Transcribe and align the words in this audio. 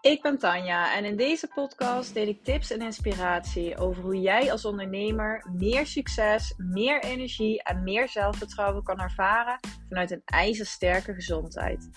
Ik 0.00 0.22
ben 0.22 0.38
Tanja 0.38 0.96
en 0.96 1.04
in 1.04 1.16
deze 1.16 1.48
podcast 1.54 2.14
deel 2.14 2.26
ik 2.26 2.44
tips 2.44 2.70
en 2.70 2.80
inspiratie 2.80 3.76
over 3.76 4.02
hoe 4.02 4.20
jij 4.20 4.52
als 4.52 4.64
ondernemer 4.64 5.46
meer 5.56 5.86
succes, 5.86 6.54
meer 6.56 7.02
energie 7.02 7.62
en 7.62 7.82
meer 7.82 8.08
zelfvertrouwen 8.08 8.82
kan 8.82 9.00
ervaren 9.00 9.58
vanuit 9.88 10.10
een 10.10 10.22
ijzersterke 10.24 11.14
gezondheid. 11.14 11.88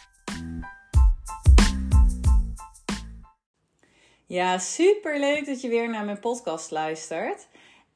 Ja, 4.25 4.57
super 4.57 5.19
leuk 5.19 5.45
dat 5.45 5.61
je 5.61 5.69
weer 5.69 5.89
naar 5.89 6.05
mijn 6.05 6.19
podcast 6.19 6.71
luistert. 6.71 7.47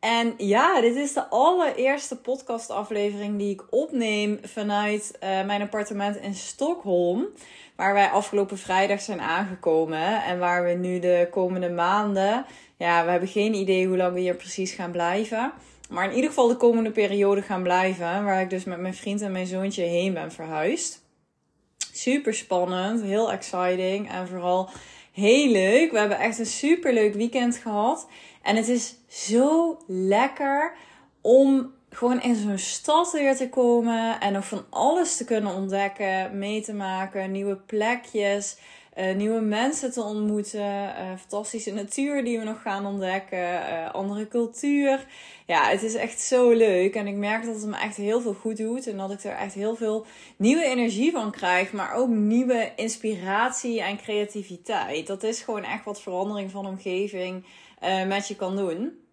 En 0.08 0.34
ja, 0.38 0.82
dit 0.82 0.96
is 0.96 1.14
de 1.14 1.28
allereerste 1.28 2.16
podcastaflevering 2.16 3.38
die 3.38 3.54
ik 3.54 3.64
opneem 3.70 4.40
vanuit 4.44 5.18
uh, 5.24 5.46
mijn 5.46 5.62
appartement 5.62 6.16
in 6.18 6.36
Stockholm. 6.36 7.28
Waar 7.76 7.94
wij 7.94 8.10
afgelopen 8.10 8.58
vrijdag 8.58 9.02
zijn 9.02 9.22
aangekomen. 9.22 10.24
En 10.24 10.40
waar 10.40 10.64
we 10.64 10.72
nu 10.72 11.00
de 11.00 11.28
komende 11.32 11.70
maanden. 11.70 12.46
Ja, 12.78 13.06
we 13.06 13.12
hebben 13.12 13.30
geen 13.30 13.54
idee 13.54 13.88
hoe 13.88 13.98
lang 13.98 14.14
we 14.14 14.20
hier 14.20 14.36
precies 14.36 14.72
gaan 14.72 14.92
blijven. 14.92 15.52
Maar 15.90 16.06
in 16.10 16.16
ieder 16.16 16.30
geval 16.30 16.48
de 16.48 16.58
komende 16.58 16.92
periode 16.92 17.42
gaan 17.42 17.64
blijven. 17.64 18.24
Waar 18.26 18.42
ik 18.42 18.50
dus 18.50 18.64
met 18.64 18.80
mijn 18.80 18.96
vriend 18.96 19.22
en 19.22 19.32
mijn 19.32 19.48
zoontje 19.48 19.84
heen 19.84 20.14
ben 20.14 20.32
verhuisd. 20.32 21.04
Super 21.94 22.34
spannend, 22.34 23.02
heel 23.02 23.32
exciting. 23.32 24.12
En 24.12 24.28
vooral 24.28 24.70
heel 25.12 25.52
leuk. 25.52 25.92
We 25.92 26.00
hebben 26.00 26.20
echt 26.20 26.40
een 26.40 26.46
super 26.46 26.94
leuk 26.94 27.14
weekend 27.14 27.58
gehad. 27.58 28.08
En 28.48 28.56
het 28.56 28.68
is 28.68 28.96
zo 29.08 29.78
lekker 29.88 30.74
om 31.22 31.74
gewoon 31.90 32.22
in 32.22 32.36
zo'n 32.36 32.58
stad 32.58 33.12
weer 33.12 33.36
te 33.36 33.50
komen 33.50 34.20
en 34.20 34.34
nog 34.34 34.46
van 34.46 34.66
alles 34.70 35.18
te 35.18 35.26
kunnen 35.26 35.54
ontdekken, 35.54 36.38
mee 36.38 36.62
te 36.62 36.74
maken, 36.74 37.32
nieuwe 37.32 37.56
plekjes, 37.56 38.58
uh, 38.98 39.16
nieuwe 39.16 39.40
mensen 39.40 39.92
te 39.92 40.02
ontmoeten, 40.02 40.60
uh, 40.60 41.18
fantastische 41.20 41.74
natuur 41.74 42.24
die 42.24 42.40
we 42.40 42.46
nog 42.46 42.62
gaan 42.62 42.86
ontdekken, 42.86 43.40
uh, 43.40 43.92
andere 43.94 44.28
cultuur. 44.28 45.06
Ja, 45.46 45.64
het 45.70 45.84
is 45.84 45.96
echt 45.96 46.22
zo 46.22 46.50
leuk 46.50 46.96
en 46.96 47.08
ik 47.08 47.16
merk 47.16 47.46
dat 47.46 47.56
het 47.56 47.66
me 47.66 47.78
echt 47.78 47.96
heel 47.96 48.22
veel 48.22 48.34
goed 48.34 48.58
doet 48.58 48.88
en 48.88 48.98
dat 48.98 49.12
ik 49.12 49.24
er 49.24 49.36
echt 49.36 49.54
heel 49.54 49.76
veel 49.76 50.06
nieuwe 50.38 50.64
energie 50.64 51.12
van 51.12 51.32
krijg, 51.32 51.72
maar 51.72 51.94
ook 51.94 52.10
nieuwe 52.10 52.72
inspiratie 52.76 53.82
en 53.82 53.98
creativiteit. 53.98 55.08
Dat 55.08 55.24
is 55.24 55.42
gewoon 55.42 55.64
echt 55.64 55.86
wat 55.86 56.02
verandering 56.02 56.52
van 56.52 56.66
omgeving 56.66 57.46
met 58.08 58.28
je 58.28 58.36
kan 58.36 58.56
doen. 58.56 59.06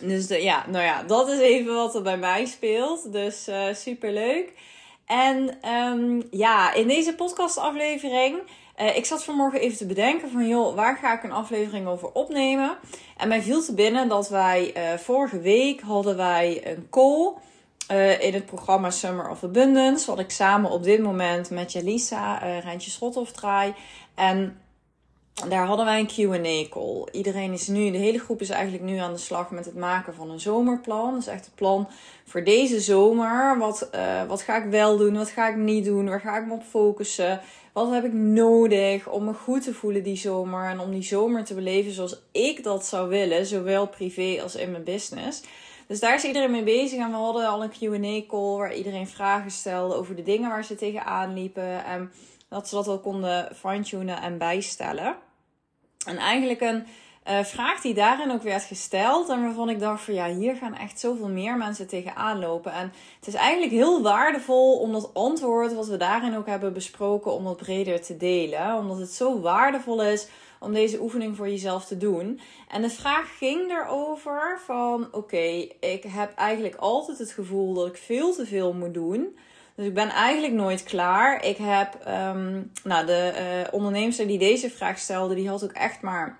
Dus 0.00 0.26
de, 0.26 0.42
ja, 0.42 0.64
nou 0.68 0.84
ja, 0.84 1.02
dat 1.02 1.28
is 1.28 1.38
even 1.38 1.74
wat 1.74 1.94
er 1.94 2.02
bij 2.02 2.18
mij 2.18 2.44
speelt. 2.44 3.12
Dus 3.12 3.48
uh, 3.48 3.74
super 3.74 4.12
leuk. 4.12 4.52
En 5.06 5.68
um, 5.70 6.22
ja, 6.30 6.74
in 6.74 6.88
deze 6.88 7.14
podcastaflevering. 7.14 8.38
Uh, 8.80 8.96
ik 8.96 9.04
zat 9.04 9.24
vanmorgen 9.24 9.60
even 9.60 9.76
te 9.76 9.86
bedenken 9.86 10.30
van 10.30 10.48
joh, 10.48 10.74
waar 10.74 10.96
ga 10.96 11.14
ik 11.14 11.22
een 11.22 11.32
aflevering 11.32 11.86
over 11.86 12.12
opnemen? 12.12 12.76
En 13.16 13.28
mij 13.28 13.42
viel 13.42 13.62
te 13.62 13.74
binnen 13.74 14.08
dat 14.08 14.28
wij 14.28 14.72
uh, 14.76 14.98
vorige 14.98 15.40
week 15.40 15.80
hadden 15.80 16.16
wij 16.16 16.60
een 16.64 16.86
call 16.90 17.32
in 18.20 18.34
het 18.34 18.46
programma 18.46 18.90
Summer 18.90 19.30
of 19.30 19.44
Abundance. 19.44 20.06
Wat 20.06 20.18
ik 20.18 20.30
samen 20.30 20.70
op 20.70 20.82
dit 20.82 21.02
moment 21.02 21.50
met 21.50 21.72
Jalisa, 21.72 22.42
uh, 22.42 22.60
Rijntje 22.60 22.90
Schothoff 22.90 23.32
draai. 23.32 23.74
En 24.14 24.60
daar 25.48 25.66
hadden 25.66 25.86
wij 25.86 26.00
een 26.00 26.08
QA-call. 26.08 27.08
Iedereen 27.12 27.52
is 27.52 27.66
nu, 27.66 27.90
de 27.90 27.98
hele 27.98 28.18
groep 28.18 28.40
is 28.40 28.50
eigenlijk 28.50 28.84
nu 28.84 28.96
aan 28.96 29.12
de 29.12 29.18
slag 29.18 29.50
met 29.50 29.64
het 29.64 29.74
maken 29.74 30.14
van 30.14 30.30
een 30.30 30.40
zomerplan. 30.40 31.14
Dus 31.14 31.26
echt 31.26 31.44
het 31.44 31.54
plan 31.54 31.88
voor 32.24 32.44
deze 32.44 32.80
zomer. 32.80 33.58
Wat, 33.58 33.88
uh, 33.94 34.24
wat 34.24 34.42
ga 34.42 34.56
ik 34.64 34.70
wel 34.70 34.96
doen? 34.96 35.16
Wat 35.16 35.28
ga 35.28 35.48
ik 35.48 35.56
niet 35.56 35.84
doen? 35.84 36.08
Waar 36.08 36.20
ga 36.20 36.38
ik 36.38 36.46
me 36.46 36.52
op 36.52 36.62
focussen? 36.62 37.40
Wat 37.72 37.90
heb 37.90 38.04
ik 38.04 38.12
nodig 38.12 39.08
om 39.08 39.24
me 39.24 39.32
goed 39.32 39.62
te 39.62 39.74
voelen 39.74 40.02
die 40.02 40.16
zomer? 40.16 40.68
En 40.68 40.80
om 40.80 40.90
die 40.90 41.02
zomer 41.02 41.44
te 41.44 41.54
beleven 41.54 41.92
zoals 41.92 42.22
ik 42.32 42.64
dat 42.64 42.86
zou 42.86 43.08
willen, 43.08 43.46
zowel 43.46 43.86
privé 43.86 44.42
als 44.42 44.54
in 44.54 44.70
mijn 44.70 44.84
business. 44.84 45.42
Dus 45.86 46.00
daar 46.00 46.14
is 46.14 46.24
iedereen 46.24 46.50
mee 46.50 46.62
bezig. 46.62 46.98
En 46.98 47.10
we 47.10 47.16
hadden 47.16 47.48
al 47.48 47.62
een 47.62 47.70
QA-call 47.70 48.56
waar 48.56 48.74
iedereen 48.74 49.08
vragen 49.08 49.50
stelde 49.50 49.94
over 49.94 50.16
de 50.16 50.22
dingen 50.22 50.50
waar 50.50 50.64
ze 50.64 50.74
tegenaan 50.74 51.34
liepen. 51.34 51.84
En 51.84 52.12
dat 52.48 52.68
ze 52.68 52.74
dat 52.74 52.86
wel 52.86 53.00
konden 53.00 53.48
fine-tunen 53.54 54.22
en 54.22 54.38
bijstellen. 54.38 55.16
En 56.06 56.16
eigenlijk 56.16 56.60
een 56.60 56.86
uh, 57.28 57.44
vraag 57.44 57.80
die 57.80 57.94
daarin 57.94 58.30
ook 58.30 58.42
werd 58.42 58.62
gesteld. 58.62 59.28
En 59.28 59.42
waarvan 59.42 59.68
ik 59.68 59.80
dacht 59.80 60.02
van 60.04 60.14
ja, 60.14 60.28
hier 60.28 60.56
gaan 60.56 60.74
echt 60.74 61.00
zoveel 61.00 61.28
meer 61.28 61.56
mensen 61.56 61.86
tegenaan 61.86 62.38
lopen. 62.38 62.72
En 62.72 62.92
het 63.18 63.28
is 63.28 63.34
eigenlijk 63.34 63.72
heel 63.72 64.02
waardevol 64.02 64.78
om 64.78 64.92
dat 64.92 65.14
antwoord 65.14 65.74
wat 65.74 65.86
we 65.86 65.96
daarin 65.96 66.36
ook 66.36 66.46
hebben 66.46 66.72
besproken, 66.72 67.32
om 67.32 67.44
dat 67.44 67.56
breder 67.56 68.02
te 68.02 68.16
delen. 68.16 68.76
Omdat 68.76 68.98
het 68.98 69.12
zo 69.12 69.40
waardevol 69.40 70.02
is 70.02 70.28
om 70.60 70.72
deze 70.72 71.00
oefening 71.00 71.36
voor 71.36 71.48
jezelf 71.48 71.84
te 71.84 71.96
doen. 71.96 72.40
En 72.68 72.82
de 72.82 72.90
vraag 72.90 73.36
ging 73.38 73.70
erover 73.70 74.60
van 74.64 75.08
oké, 75.12 75.68
ik 75.80 76.02
heb 76.02 76.34
eigenlijk 76.34 76.74
altijd 76.74 77.18
het 77.18 77.32
gevoel 77.32 77.74
dat 77.74 77.86
ik 77.86 77.96
veel 77.96 78.34
te 78.34 78.46
veel 78.46 78.72
moet 78.72 78.94
doen. 78.94 79.36
Dus 79.76 79.86
ik 79.86 79.94
ben 79.94 80.08
eigenlijk 80.08 80.52
nooit 80.52 80.82
klaar. 80.82 81.44
Ik 81.44 81.56
heb, 81.56 81.94
um, 82.08 82.70
nou, 82.84 83.06
de 83.06 83.68
uh, 83.72 84.26
die 84.26 84.38
deze 84.38 84.70
vraag 84.70 84.98
stelde, 84.98 85.34
die 85.34 85.48
had 85.48 85.64
ook 85.64 85.72
echt 85.72 86.00
maar 86.00 86.38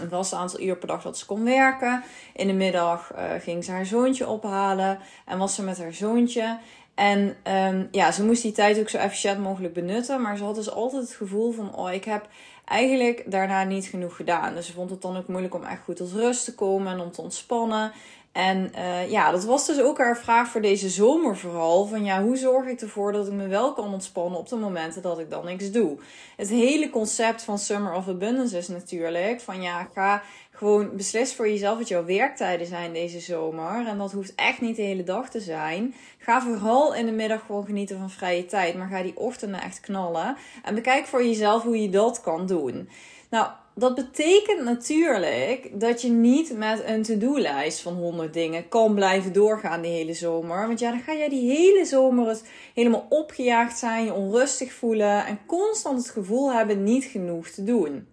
een 0.00 0.08
vast 0.08 0.32
aantal 0.32 0.60
uur 0.60 0.76
per 0.76 0.88
dag 0.88 1.02
dat 1.02 1.18
ze 1.18 1.26
kon 1.26 1.44
werken. 1.44 2.02
In 2.34 2.46
de 2.46 2.52
middag 2.52 3.12
uh, 3.14 3.24
ging 3.40 3.64
ze 3.64 3.70
haar 3.70 3.86
zoontje 3.86 4.28
ophalen 4.28 4.98
en 5.26 5.38
was 5.38 5.54
ze 5.54 5.62
met 5.62 5.78
haar 5.78 5.92
zoontje. 5.92 6.58
En 6.94 7.36
um, 7.44 7.88
ja, 7.90 8.12
ze 8.12 8.24
moest 8.24 8.42
die 8.42 8.52
tijd 8.52 8.78
ook 8.78 8.88
zo 8.88 8.96
efficiënt 8.96 9.38
mogelijk 9.38 9.74
benutten. 9.74 10.22
Maar 10.22 10.36
ze 10.36 10.44
had 10.44 10.54
dus 10.54 10.70
altijd 10.70 11.02
het 11.02 11.14
gevoel 11.14 11.52
van: 11.52 11.76
oh, 11.76 11.92
ik 11.92 12.04
heb 12.04 12.28
eigenlijk 12.64 13.22
daarna 13.26 13.64
niet 13.64 13.86
genoeg 13.86 14.16
gedaan. 14.16 14.54
Dus 14.54 14.66
ze 14.66 14.72
vond 14.72 14.90
het 14.90 15.02
dan 15.02 15.16
ook 15.16 15.28
moeilijk 15.28 15.54
om 15.54 15.64
echt 15.64 15.82
goed 15.84 15.96
tot 15.96 16.12
rust 16.12 16.44
te 16.44 16.54
komen 16.54 16.92
en 16.92 17.00
om 17.00 17.10
te 17.10 17.22
ontspannen. 17.22 17.92
En 18.32 18.72
uh, 18.78 19.10
ja, 19.10 19.30
dat 19.30 19.44
was 19.44 19.66
dus 19.66 19.80
ook 19.80 19.98
haar 19.98 20.18
vraag 20.18 20.48
voor 20.48 20.60
deze 20.60 20.88
zomer 20.88 21.36
vooral. 21.36 21.86
Van 21.86 22.04
ja, 22.04 22.22
hoe 22.22 22.36
zorg 22.36 22.66
ik 22.66 22.80
ervoor 22.80 23.12
dat 23.12 23.26
ik 23.26 23.32
me 23.32 23.46
wel 23.46 23.72
kan 23.72 23.92
ontspannen 23.92 24.38
op 24.38 24.48
de 24.48 24.56
momenten 24.56 25.02
dat 25.02 25.18
ik 25.18 25.30
dan 25.30 25.44
niks 25.44 25.70
doe? 25.70 25.98
Het 26.36 26.48
hele 26.48 26.90
concept 26.90 27.42
van 27.42 27.58
Summer 27.58 27.94
of 27.94 28.08
Abundance 28.08 28.58
is 28.58 28.68
natuurlijk 28.68 29.40
van 29.40 29.62
ja, 29.62 29.88
ga 29.94 30.22
gewoon 30.50 30.96
beslis 30.96 31.34
voor 31.34 31.48
jezelf 31.48 31.78
wat 31.78 31.88
jouw 31.88 32.04
werktijden 32.04 32.66
zijn 32.66 32.92
deze 32.92 33.20
zomer. 33.20 33.86
En 33.86 33.98
dat 33.98 34.12
hoeft 34.12 34.34
echt 34.34 34.60
niet 34.60 34.76
de 34.76 34.82
hele 34.82 35.04
dag 35.04 35.30
te 35.30 35.40
zijn. 35.40 35.94
Ga 36.18 36.42
vooral 36.42 36.94
in 36.94 37.06
de 37.06 37.12
middag 37.12 37.46
gewoon 37.46 37.64
genieten 37.64 37.98
van 37.98 38.10
vrije 38.10 38.46
tijd. 38.46 38.76
Maar 38.76 38.88
ga 38.88 39.02
die 39.02 39.16
ochtenden 39.16 39.60
echt 39.62 39.80
knallen. 39.80 40.36
En 40.62 40.74
bekijk 40.74 41.06
voor 41.06 41.24
jezelf 41.24 41.62
hoe 41.62 41.82
je 41.82 41.88
dat 41.90 42.20
kan 42.20 42.46
doen. 42.46 42.88
Nou, 43.32 43.50
dat 43.74 43.94
betekent 43.94 44.64
natuurlijk 44.64 45.80
dat 45.80 46.02
je 46.02 46.08
niet 46.08 46.56
met 46.56 46.82
een 46.84 47.02
to-do-lijst 47.02 47.80
van 47.80 47.94
100 47.94 48.32
dingen 48.32 48.68
kan 48.68 48.94
blijven 48.94 49.32
doorgaan 49.32 49.82
die 49.82 49.90
hele 49.90 50.14
zomer. 50.14 50.66
Want 50.66 50.78
ja, 50.78 50.90
dan 50.90 51.00
ga 51.00 51.14
jij 51.14 51.28
die 51.28 51.50
hele 51.50 51.84
zomer 51.84 52.28
het 52.28 52.44
helemaal 52.74 53.06
opgejaagd 53.08 53.78
zijn, 53.78 54.04
je 54.04 54.12
onrustig 54.12 54.72
voelen 54.72 55.26
en 55.26 55.38
constant 55.46 55.98
het 55.98 56.10
gevoel 56.10 56.52
hebben 56.52 56.84
niet 56.84 57.04
genoeg 57.04 57.48
te 57.48 57.64
doen. 57.64 58.06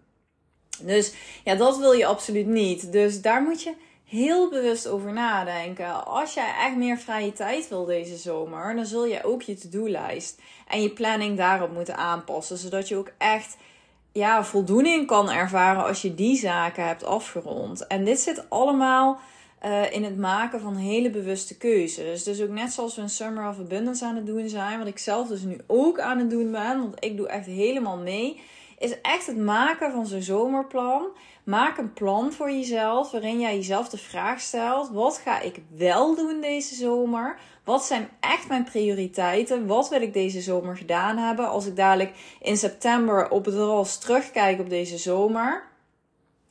Dus 0.81 1.13
ja, 1.43 1.55
dat 1.55 1.77
wil 1.77 1.91
je 1.91 2.05
absoluut 2.05 2.47
niet. 2.47 2.91
Dus 2.91 3.21
daar 3.21 3.41
moet 3.41 3.63
je 3.63 3.73
heel 4.05 4.49
bewust 4.49 4.87
over 4.87 5.13
nadenken. 5.13 6.05
Als 6.05 6.33
jij 6.33 6.53
echt 6.59 6.75
meer 6.75 6.97
vrije 6.97 7.33
tijd 7.33 7.69
wil 7.69 7.85
deze 7.85 8.17
zomer, 8.17 8.75
dan 8.75 8.85
zul 8.85 9.05
je 9.05 9.23
ook 9.23 9.41
je 9.41 9.55
to-do-lijst 9.55 10.41
en 10.67 10.81
je 10.81 10.89
planning 10.89 11.37
daarop 11.37 11.73
moeten 11.73 11.95
aanpassen, 11.97 12.57
zodat 12.57 12.87
je 12.87 12.95
ook 12.95 13.11
echt 13.17 13.57
ja, 14.11 14.43
voldoening 14.43 15.07
kan 15.07 15.31
ervaren 15.31 15.85
als 15.85 16.01
je 16.01 16.15
die 16.15 16.37
zaken 16.37 16.87
hebt 16.87 17.03
afgerond. 17.03 17.87
En 17.87 18.05
dit 18.05 18.19
zit 18.19 18.49
allemaal 18.49 19.19
uh, 19.65 19.91
in 19.93 20.03
het 20.03 20.17
maken 20.17 20.59
van 20.59 20.75
hele 20.75 21.09
bewuste 21.09 21.57
keuzes. 21.57 22.23
Dus 22.23 22.41
ook 22.41 22.49
net 22.49 22.71
zoals 22.71 22.95
we 22.95 23.01
een 23.01 23.09
Summer 23.09 23.49
of 23.49 23.59
Abundance 23.59 24.05
aan 24.05 24.15
het 24.15 24.25
doen 24.25 24.49
zijn, 24.49 24.77
wat 24.77 24.87
ik 24.87 24.99
zelf 24.99 25.27
dus 25.27 25.41
nu 25.41 25.57
ook 25.67 25.99
aan 25.99 26.17
het 26.17 26.29
doen 26.29 26.51
ben, 26.51 26.79
want 26.79 26.95
ik 26.99 27.17
doe 27.17 27.27
echt 27.27 27.45
helemaal 27.45 27.97
mee, 27.97 28.41
is 28.77 29.01
echt 29.01 29.27
het 29.27 29.37
maken 29.37 29.91
van 29.91 30.05
zo'n 30.05 30.21
zomerplan. 30.21 31.07
Maak 31.43 31.77
een 31.77 31.93
plan 31.93 32.31
voor 32.31 32.51
jezelf 32.51 33.11
waarin 33.11 33.39
jij 33.39 33.55
jezelf 33.55 33.89
de 33.89 33.97
vraag 33.97 34.39
stelt: 34.39 34.89
wat 34.89 35.17
ga 35.17 35.41
ik 35.41 35.61
wel 35.75 36.15
doen 36.15 36.41
deze 36.41 36.75
zomer? 36.75 37.39
Wat 37.69 37.85
zijn 37.85 38.09
echt 38.19 38.47
mijn 38.47 38.63
prioriteiten? 38.63 39.67
Wat 39.67 39.89
wil 39.89 40.01
ik 40.01 40.13
deze 40.13 40.41
zomer 40.41 40.77
gedaan 40.77 41.17
hebben? 41.17 41.49
Als 41.49 41.65
ik 41.65 41.75
dadelijk 41.75 42.11
in 42.41 42.57
september 42.57 43.29
op 43.29 43.45
het 43.45 43.55
RAS 43.55 43.97
terugkijk 43.97 44.59
op 44.59 44.69
deze 44.69 44.97
zomer. 44.97 45.63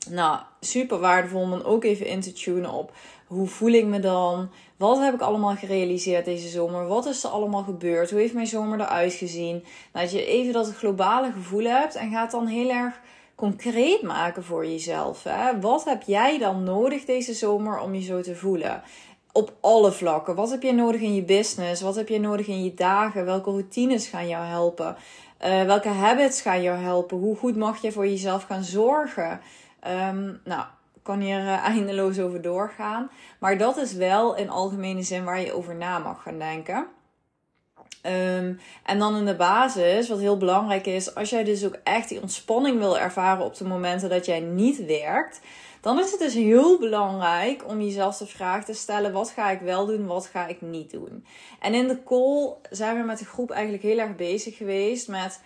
Nou, 0.09 0.39
super 0.59 0.99
waardevol 0.99 1.41
om 1.41 1.49
dan 1.49 1.63
ook 1.63 1.83
even 1.83 2.05
in 2.05 2.21
te 2.21 2.31
tunen 2.31 2.71
op 2.71 2.91
hoe 3.27 3.47
voel 3.47 3.71
ik 3.71 3.85
me 3.85 3.99
dan? 3.99 4.49
Wat 4.77 4.99
heb 4.99 5.13
ik 5.13 5.21
allemaal 5.21 5.55
gerealiseerd 5.55 6.25
deze 6.25 6.47
zomer? 6.47 6.87
Wat 6.87 7.05
is 7.05 7.23
er 7.23 7.29
allemaal 7.29 7.63
gebeurd? 7.63 8.09
Hoe 8.09 8.19
heeft 8.19 8.33
mijn 8.33 8.47
zomer 8.47 8.79
eruit 8.79 9.13
gezien? 9.13 9.63
Nou, 9.93 10.05
dat 10.05 10.11
je 10.11 10.25
even 10.25 10.53
dat 10.53 10.75
globale 10.75 11.31
gevoel 11.31 11.63
hebt 11.63 11.95
en 11.95 12.11
gaat 12.11 12.31
dan 12.31 12.47
heel 12.47 12.69
erg 12.69 12.99
concreet 13.35 14.01
maken 14.01 14.43
voor 14.43 14.65
jezelf. 14.65 15.23
Hè? 15.23 15.59
Wat 15.59 15.85
heb 15.85 16.01
jij 16.01 16.37
dan 16.37 16.63
nodig 16.63 17.05
deze 17.05 17.33
zomer 17.33 17.79
om 17.79 17.93
je 17.93 18.01
zo 18.01 18.21
te 18.21 18.35
voelen? 18.35 18.83
Op 19.39 19.53
alle 19.61 19.91
vlakken. 19.91 20.35
Wat 20.35 20.49
heb 20.49 20.63
je 20.63 20.73
nodig 20.73 21.01
in 21.01 21.15
je 21.15 21.23
business? 21.23 21.81
Wat 21.81 21.95
heb 21.95 22.07
je 22.07 22.19
nodig 22.19 22.47
in 22.47 22.63
je 22.63 22.73
dagen? 22.73 23.25
Welke 23.25 23.49
routines 23.49 24.07
gaan 24.07 24.27
jou 24.27 24.45
helpen? 24.45 24.95
Uh, 25.45 25.63
welke 25.63 25.89
habits 25.89 26.41
gaan 26.41 26.61
jou 26.61 26.79
helpen? 26.79 27.17
Hoe 27.17 27.35
goed 27.35 27.55
mag 27.55 27.81
je 27.81 27.91
voor 27.91 28.07
jezelf 28.07 28.43
gaan 28.43 28.63
zorgen? 28.63 29.41
Um, 29.87 30.39
nou, 30.43 30.63
kan 31.03 31.19
hier 31.19 31.39
uh, 31.39 31.65
eindeloos 31.75 32.19
over 32.19 32.41
doorgaan. 32.41 33.09
Maar 33.39 33.57
dat 33.57 33.77
is 33.77 33.93
wel 33.93 34.35
in 34.35 34.49
algemene 34.49 35.03
zin 35.03 35.23
waar 35.23 35.41
je 35.41 35.53
over 35.53 35.75
na 35.75 35.99
mag 35.99 36.21
gaan 36.21 36.39
denken. 36.39 36.87
Um, 38.05 38.59
en 38.85 38.99
dan 38.99 39.15
in 39.15 39.25
de 39.25 39.35
basis, 39.35 40.09
wat 40.09 40.19
heel 40.19 40.37
belangrijk 40.37 40.85
is, 40.85 41.15
als 41.15 41.29
jij 41.29 41.43
dus 41.43 41.65
ook 41.65 41.77
echt 41.83 42.09
die 42.09 42.21
ontspanning 42.21 42.77
wil 42.77 42.97
ervaren 42.97 43.45
op 43.45 43.55
de 43.55 43.65
momenten 43.65 44.09
dat 44.09 44.25
jij 44.25 44.39
niet 44.39 44.85
werkt, 44.85 45.39
dan 45.81 45.99
is 45.99 46.11
het 46.11 46.19
dus 46.19 46.33
heel 46.33 46.79
belangrijk 46.79 47.67
om 47.67 47.81
jezelf 47.81 48.17
de 48.17 48.25
vraag 48.25 48.65
te 48.65 48.73
stellen: 48.73 49.11
wat 49.11 49.29
ga 49.29 49.49
ik 49.49 49.59
wel 49.59 49.85
doen, 49.85 50.05
wat 50.05 50.25
ga 50.25 50.47
ik 50.47 50.61
niet 50.61 50.91
doen? 50.91 51.25
En 51.59 51.73
in 51.73 51.87
de 51.87 52.03
call 52.03 52.53
zijn 52.69 52.97
we 52.97 53.03
met 53.03 53.19
de 53.19 53.25
groep 53.25 53.51
eigenlijk 53.51 53.83
heel 53.83 53.97
erg 53.97 54.15
bezig 54.15 54.57
geweest 54.57 55.07
met 55.07 55.41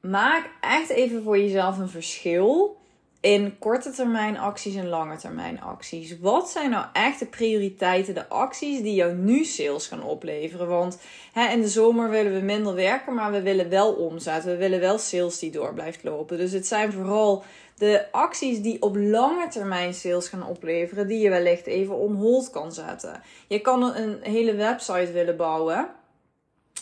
maak 0.00 0.50
echt 0.60 0.88
even 0.88 1.22
voor 1.22 1.38
jezelf 1.38 1.78
een 1.78 1.88
verschil 1.88 2.80
in 3.22 3.58
korte 3.58 3.90
termijn 3.90 4.38
acties 4.38 4.74
en 4.74 4.88
lange 4.88 5.16
termijn 5.16 5.60
acties. 5.60 6.18
Wat 6.20 6.50
zijn 6.50 6.70
nou 6.70 6.86
echt 6.92 7.18
de 7.18 7.26
prioriteiten, 7.26 8.14
de 8.14 8.28
acties 8.28 8.82
die 8.82 8.94
jou 8.94 9.14
nu 9.14 9.44
sales 9.44 9.86
gaan 9.86 10.02
opleveren? 10.02 10.68
Want 10.68 10.98
hè, 11.32 11.48
in 11.48 11.60
de 11.60 11.68
zomer 11.68 12.10
willen 12.10 12.34
we 12.34 12.40
minder 12.40 12.74
werken, 12.74 13.14
maar 13.14 13.32
we 13.32 13.42
willen 13.42 13.68
wel 13.68 13.92
omzet. 13.92 14.44
We 14.44 14.56
willen 14.56 14.80
wel 14.80 14.98
sales 14.98 15.38
die 15.38 15.50
door 15.50 15.74
blijft 15.74 16.02
lopen. 16.02 16.38
Dus 16.38 16.52
het 16.52 16.66
zijn 16.66 16.92
vooral 16.92 17.44
de 17.76 18.06
acties 18.12 18.60
die 18.60 18.82
op 18.82 18.96
lange 18.96 19.48
termijn 19.48 19.94
sales 19.94 20.28
gaan 20.28 20.46
opleveren, 20.46 21.08
die 21.08 21.18
je 21.18 21.30
wellicht 21.30 21.66
even 21.66 21.96
on 21.96 22.14
hold 22.14 22.50
kan 22.50 22.72
zetten. 22.72 23.22
Je 23.46 23.60
kan 23.60 23.96
een 23.96 24.18
hele 24.22 24.54
website 24.54 25.12
willen 25.12 25.36
bouwen. 25.36 25.88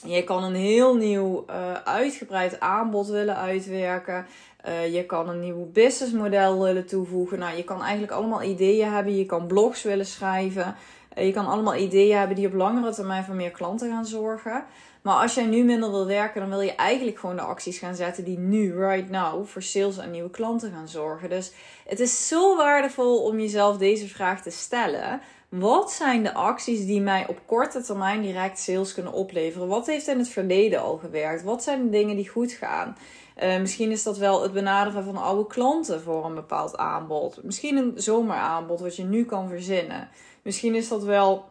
Je 0.07 0.25
kan 0.25 0.45
een 0.45 0.55
heel 0.55 0.97
nieuw 0.97 1.45
uh, 1.51 1.73
uitgebreid 1.73 2.61
aanbod 2.61 3.07
willen 3.07 3.37
uitwerken. 3.37 4.27
Uh, 4.69 4.95
je 4.95 5.07
kan 5.07 5.29
een 5.29 5.41
nieuw 5.41 5.71
businessmodel 5.73 6.63
willen 6.63 6.87
toevoegen. 6.87 7.39
Nou, 7.39 7.57
je 7.57 7.65
kan 7.65 7.83
eigenlijk 7.83 8.13
allemaal 8.13 8.43
ideeën 8.43 8.93
hebben. 8.93 9.17
Je 9.17 9.27
kan 9.27 9.47
blogs 9.47 9.83
willen 9.83 10.07
schrijven. 10.07 10.75
Uh, 11.19 11.27
je 11.27 11.33
kan 11.33 11.47
allemaal 11.47 11.75
ideeën 11.75 12.19
hebben 12.19 12.37
die 12.37 12.47
op 12.47 12.55
langere 12.55 12.93
termijn 12.95 13.25
voor 13.25 13.35
meer 13.35 13.51
klanten 13.51 13.91
gaan 13.91 14.07
zorgen. 14.07 14.65
Maar 15.03 15.15
als 15.15 15.35
jij 15.35 15.47
nu 15.47 15.65
minder 15.65 15.91
wil 15.91 16.07
werken, 16.07 16.41
dan 16.41 16.51
wil 16.51 16.61
je 16.61 16.75
eigenlijk 16.75 17.19
gewoon 17.19 17.37
de 17.37 17.43
acties 17.43 17.79
gaan 17.79 17.95
zetten 17.95 18.25
die 18.25 18.39
nu, 18.39 18.75
right 18.75 19.11
now, 19.11 19.47
voor 19.47 19.63
sales 19.63 19.99
en 19.99 20.11
nieuwe 20.11 20.31
klanten 20.31 20.73
gaan 20.73 20.89
zorgen. 20.89 21.29
Dus 21.29 21.53
het 21.87 22.01
is 22.01 22.29
zo 22.29 22.57
waardevol 22.57 23.23
om 23.23 23.41
jezelf 23.41 23.77
deze 23.77 24.09
vraag 24.09 24.43
te 24.43 24.51
stellen. 24.51 25.21
Wat 25.51 25.93
zijn 25.93 26.23
de 26.23 26.35
acties 26.35 26.87
die 26.87 27.01
mij 27.01 27.27
op 27.29 27.41
korte 27.47 27.83
termijn 27.83 28.23
direct 28.23 28.59
sales 28.59 28.95
kunnen 28.95 29.13
opleveren? 29.13 29.69
Wat 29.69 29.87
heeft 29.87 30.07
in 30.07 30.19
het 30.19 30.29
verleden 30.29 30.81
al 30.81 30.97
gewerkt? 30.97 31.43
Wat 31.43 31.63
zijn 31.63 31.85
de 31.85 31.91
dingen 31.91 32.17
die 32.17 32.29
goed 32.29 32.53
gaan? 32.53 32.97
Uh, 33.43 33.61
misschien 33.61 33.91
is 33.91 34.03
dat 34.03 34.19
wel 34.19 34.43
het 34.43 34.53
benaderen 34.53 35.05
van 35.05 35.17
oude 35.17 35.47
klanten 35.47 36.03
voor 36.03 36.25
een 36.25 36.35
bepaald 36.35 36.77
aanbod. 36.77 37.43
Misschien 37.43 37.77
een 37.77 37.93
zomeraanbod 37.97 38.81
wat 38.81 38.97
je 38.97 39.05
nu 39.05 39.25
kan 39.25 39.49
verzinnen. 39.49 40.09
Misschien 40.43 40.75
is 40.75 40.89
dat 40.89 41.05
wel 41.05 41.45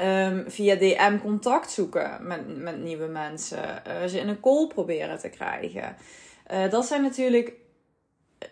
um, 0.00 0.44
via 0.48 0.74
DM 0.74 1.18
contact 1.18 1.70
zoeken 1.70 2.18
met, 2.20 2.62
met 2.62 2.82
nieuwe 2.82 3.06
mensen. 3.06 3.82
Uh, 3.86 4.04
ze 4.06 4.18
in 4.18 4.28
een 4.28 4.40
call 4.40 4.66
proberen 4.66 5.18
te 5.18 5.28
krijgen. 5.28 5.96
Uh, 6.52 6.70
dat 6.70 6.86
zijn 6.86 7.02
natuurlijk 7.02 7.52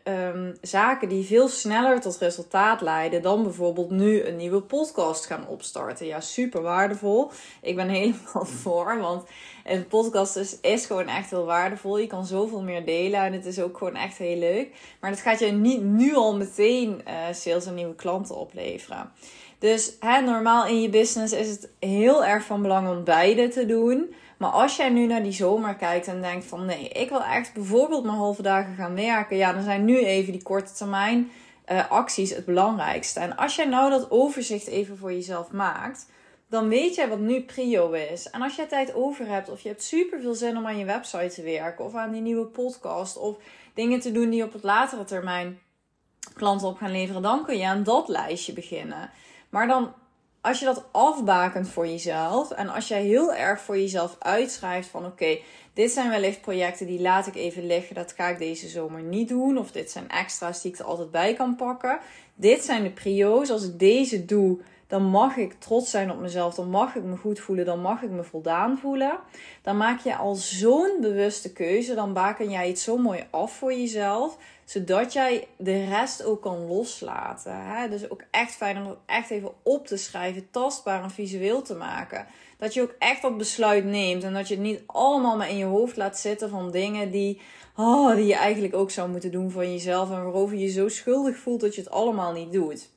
um, 0.05 0.56
zaken 0.61 1.08
die 1.08 1.26
veel 1.26 1.49
sneller 1.49 2.00
tot 2.00 2.19
resultaat 2.19 2.81
leiden 2.81 3.23
dan 3.23 3.43
bijvoorbeeld 3.43 3.90
nu 3.90 4.23
een 4.23 4.37
nieuwe 4.37 4.61
podcast 4.61 5.26
gaan 5.26 5.46
opstarten. 5.46 6.06
Ja, 6.06 6.20
super 6.20 6.62
waardevol. 6.62 7.31
Ik 7.62 7.76
ben 7.76 7.88
helemaal 7.99 8.44
voor, 8.44 8.99
want 8.99 9.29
een 9.64 9.87
podcast 9.87 10.37
is, 10.37 10.61
is 10.61 10.87
gewoon 10.87 11.08
echt 11.08 11.31
heel 11.31 11.44
waardevol. 11.44 11.99
Je 11.99 12.06
kan 12.06 12.26
zoveel 12.26 12.62
meer 12.62 12.85
delen 12.85 13.20
en 13.20 13.32
het 13.32 13.46
is 13.46 13.61
ook 13.61 13.79
gewoon 13.79 13.96
echt 13.96 14.19
heel 14.19 14.38
leuk. 14.38 14.69
Maar 15.00 15.11
dat 15.11 15.20
gaat 15.20 15.38
je 15.38 15.46
niet 15.46 15.82
nu 15.82 16.14
al 16.14 16.37
meteen 16.37 17.02
uh, 17.08 17.14
sales 17.32 17.67
en 17.67 17.75
nieuwe 17.75 17.94
klanten 17.94 18.37
opleveren. 18.37 19.12
Dus 19.58 19.96
hè, 20.00 20.20
normaal 20.20 20.67
in 20.67 20.82
je 20.82 20.88
business 20.88 21.32
is 21.32 21.49
het 21.49 21.69
heel 21.79 22.25
erg 22.25 22.44
van 22.44 22.62
belang 22.62 22.88
om 22.88 23.05
beide 23.05 23.49
te 23.49 23.67
doen. 23.67 24.14
Maar 24.38 24.50
als 24.50 24.76
jij 24.76 24.88
nu 24.88 25.06
naar 25.06 25.23
die 25.23 25.32
zomer 25.32 25.75
kijkt 25.75 26.06
en 26.06 26.20
denkt 26.20 26.44
van 26.46 26.64
nee, 26.64 26.88
ik 26.88 27.08
wil 27.08 27.23
echt 27.23 27.55
bijvoorbeeld 27.55 28.05
mijn 28.05 28.17
halve 28.17 28.43
dagen 28.43 28.75
gaan 28.75 28.94
werken. 28.94 29.37
Ja, 29.37 29.52
dan 29.52 29.62
zijn 29.62 29.85
nu 29.85 30.05
even 30.05 30.32
die 30.32 30.43
korte 30.43 30.73
termijn 30.73 31.31
uh, 31.73 31.90
acties 31.90 32.31
het 32.31 32.44
belangrijkste. 32.44 33.20
En 33.20 33.37
als 33.37 33.56
jij 33.56 33.64
nou 33.64 33.90
dat 33.90 34.11
overzicht 34.11 34.67
even 34.67 34.99
voor 34.99 35.12
jezelf 35.12 35.50
maakt, 35.50 36.06
dan 36.49 36.69
weet 36.69 36.94
jij 36.94 37.08
wat 37.08 37.19
nu 37.19 37.43
prio 37.43 37.93
is. 37.93 38.31
En 38.31 38.43
als 38.43 38.56
jij 38.56 38.67
tijd 38.67 38.94
over 38.94 39.26
hebt 39.26 39.49
of 39.49 39.61
je 39.61 39.69
hebt 39.69 39.82
super 39.82 40.20
veel 40.20 40.35
zin 40.35 40.56
om 40.56 40.67
aan 40.67 40.79
je 40.79 40.84
website 40.84 41.34
te 41.34 41.43
werken 41.43 41.84
of 41.84 41.94
aan 41.94 42.12
die 42.12 42.20
nieuwe 42.20 42.46
podcast 42.46 43.17
of 43.17 43.37
dingen 43.75 44.00
te 44.00 44.12
doen 44.12 44.31
die 44.31 44.44
op 44.44 44.52
het 44.52 44.62
latere 44.62 45.05
termijn 45.05 45.58
klanten 46.34 46.69
op 46.69 46.76
gaan 46.76 46.91
leveren, 46.91 47.23
dan 47.23 47.44
kun 47.44 47.58
je 47.58 47.67
aan 47.67 47.82
dat 47.82 48.08
lijstje 48.08 48.52
beginnen. 48.52 49.11
Maar 49.49 49.67
dan 49.67 49.93
als 50.40 50.58
je 50.58 50.64
dat 50.64 50.85
afbakent 50.93 51.69
voor 51.69 51.87
jezelf 51.87 52.50
en 52.50 52.69
als 52.69 52.88
jij 52.88 53.02
heel 53.02 53.35
erg 53.35 53.61
voor 53.61 53.79
jezelf 53.79 54.17
uitschrijft 54.19 54.88
van 54.88 55.06
oké, 55.06 55.38
dit 55.73 55.90
zijn 55.90 56.11
wellicht 56.11 56.40
projecten 56.40 56.87
die 56.87 57.00
laat 57.00 57.26
ik 57.26 57.35
even 57.35 57.67
liggen, 57.67 57.94
dat 57.94 58.12
ga 58.12 58.29
ik 58.29 58.38
deze 58.38 58.69
zomer 58.69 59.02
niet 59.02 59.29
doen. 59.29 59.58
Of 59.58 59.70
dit 59.70 59.90
zijn 59.90 60.08
extra's 60.08 60.62
die 60.62 60.73
ik 60.73 60.79
er 60.79 60.85
altijd 60.85 61.11
bij 61.11 61.35
kan 61.35 61.56
pakken. 61.56 61.99
Dit 62.35 62.64
zijn 62.64 62.82
de 62.82 62.90
prio's. 62.90 63.50
Als 63.50 63.64
ik 63.64 63.79
deze 63.79 64.25
doe, 64.25 64.58
dan 64.88 65.02
mag 65.02 65.37
ik 65.37 65.52
trots 65.58 65.90
zijn 65.90 66.11
op 66.11 66.19
mezelf. 66.19 66.55
Dan 66.55 66.70
mag 66.70 66.94
ik 66.94 67.02
me 67.02 67.17
goed 67.17 67.40
voelen. 67.40 67.64
Dan 67.64 67.81
mag 67.81 68.02
ik 68.02 68.11
me 68.11 68.25
voldaan 68.25 68.79
voelen. 68.79 69.19
Dan 69.62 69.76
maak 69.76 70.00
je 70.00 70.17
al 70.17 70.35
zo'n 70.35 70.96
bewuste 71.00 71.52
keuze. 71.52 71.94
Dan 71.94 72.12
baken 72.12 72.50
jij 72.50 72.69
het 72.69 72.79
zo 72.79 72.96
mooi 72.96 73.26
af 73.31 73.52
voor 73.52 73.73
jezelf 73.73 74.38
zodat 74.69 75.12
jij 75.12 75.49
de 75.56 75.85
rest 75.85 76.25
ook 76.25 76.43
kan 76.43 76.67
loslaten. 76.67 77.64
Hè? 77.64 77.88
Dus 77.88 78.11
ook 78.11 78.23
echt 78.31 78.55
fijn 78.55 78.76
om 78.76 78.96
echt 79.06 79.31
even 79.31 79.52
op 79.62 79.87
te 79.87 79.96
schrijven, 79.96 80.50
tastbaar 80.50 81.02
en 81.02 81.11
visueel 81.11 81.62
te 81.62 81.75
maken. 81.75 82.26
Dat 82.58 82.75
je 82.75 82.82
ook 82.82 82.94
echt 82.99 83.23
dat 83.23 83.37
besluit 83.37 83.84
neemt 83.84 84.25
en 84.25 84.34
dat 84.34 84.49
je 84.49 84.55
het 84.55 84.62
niet 84.62 84.82
allemaal 84.87 85.37
maar 85.37 85.50
in 85.50 85.56
je 85.56 85.64
hoofd 85.64 85.96
laat 85.96 86.19
zitten 86.19 86.50
van 86.50 86.70
dingen 86.70 87.11
die, 87.11 87.41
oh, 87.76 88.14
die 88.14 88.26
je 88.26 88.34
eigenlijk 88.34 88.75
ook 88.75 88.91
zou 88.91 89.11
moeten 89.11 89.31
doen 89.31 89.50
van 89.50 89.73
jezelf 89.73 90.11
en 90.11 90.23
waarover 90.23 90.56
je 90.56 90.69
zo 90.69 90.88
schuldig 90.88 91.37
voelt 91.37 91.61
dat 91.61 91.75
je 91.75 91.81
het 91.81 91.91
allemaal 91.91 92.32
niet 92.32 92.52
doet. 92.52 92.88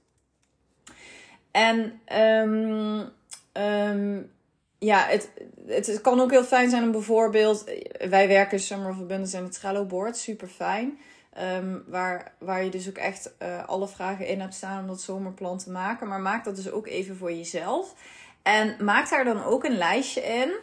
En 1.51 2.01
um, 2.13 3.09
um, 3.53 4.31
ja, 4.79 5.05
het, 5.07 5.31
het 5.67 6.01
kan 6.01 6.19
ook 6.19 6.31
heel 6.31 6.43
fijn 6.43 6.69
zijn 6.69 6.83
om 6.83 6.91
bijvoorbeeld, 6.91 7.63
wij 8.09 8.27
werken 8.27 8.59
Summer 8.59 8.89
of 8.89 8.95
Abundance 8.95 9.37
in 9.37 9.43
het 9.43 9.53
Trello 9.53 9.85
board, 9.85 10.17
super 10.17 10.47
fijn. 10.47 10.99
Ehm, 11.33 11.77
waar, 11.87 12.33
waar 12.37 12.63
je 12.63 12.69
dus 12.69 12.89
ook 12.89 12.97
echt 12.97 13.33
uh, 13.41 13.67
alle 13.67 13.87
vragen 13.87 14.27
in 14.27 14.39
hebt 14.39 14.53
staan 14.53 14.81
om 14.81 14.87
dat 14.87 15.01
zomerplan 15.01 15.57
te 15.57 15.71
maken. 15.71 16.07
Maar 16.07 16.19
maak 16.19 16.43
dat 16.43 16.55
dus 16.55 16.71
ook 16.71 16.87
even 16.87 17.17
voor 17.17 17.31
jezelf. 17.31 17.95
En 18.41 18.75
maak 18.79 19.09
daar 19.09 19.23
dan 19.23 19.43
ook 19.43 19.63
een 19.63 19.77
lijstje 19.77 20.21
in. 20.21 20.53